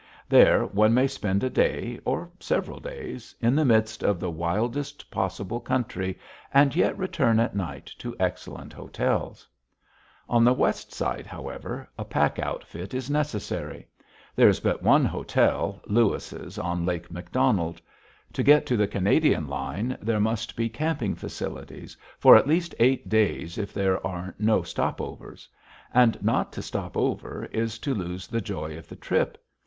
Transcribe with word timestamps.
There, 0.27 0.65
one 0.65 0.95
may 0.95 1.05
spend 1.05 1.43
a 1.43 1.49
day, 1.51 1.99
or 2.05 2.31
several 2.39 2.79
days, 2.79 3.35
in 3.39 3.53
the 3.55 3.63
midst 3.63 4.01
of 4.01 4.19
the 4.19 4.31
wildest 4.31 5.11
possible 5.11 5.59
country 5.59 6.17
and 6.51 6.75
yet 6.75 6.97
return 6.97 7.39
at 7.39 7.55
night 7.55 7.85
to 7.99 8.15
excellent 8.19 8.73
hotels. 8.73 9.47
On 10.27 10.43
the 10.43 10.55
west 10.55 10.91
side, 10.91 11.27
however, 11.27 11.87
a 11.99 12.03
pack 12.03 12.39
outfit 12.39 12.95
is 12.95 13.11
necessary. 13.11 13.87
There 14.35 14.49
is 14.49 14.59
but 14.59 14.81
one 14.81 15.05
hotel, 15.05 15.79
Lewis's, 15.85 16.57
on 16.57 16.83
Lake 16.83 17.11
McDonald. 17.11 17.79
To 18.33 18.41
get 18.41 18.65
to 18.65 18.77
the 18.77 18.87
Canadian 18.87 19.47
line, 19.47 19.95
there 20.01 20.19
must 20.19 20.55
be 20.55 20.67
camping 20.67 21.13
facilities 21.13 21.95
for 22.17 22.35
at 22.35 22.47
least 22.47 22.73
eight 22.79 23.07
days 23.07 23.59
if 23.59 23.71
there 23.71 24.03
are 24.07 24.33
no 24.39 24.63
stop 24.63 24.99
overs. 24.99 25.47
And 25.93 26.17
not 26.23 26.51
to 26.53 26.63
stop 26.63 26.97
over 26.97 27.45
is 27.51 27.77
to 27.77 27.93
lose 27.93 28.25
the 28.25 28.41
joy 28.41 28.75
of 28.79 28.87
the 28.89 28.95
trip. 28.95 29.37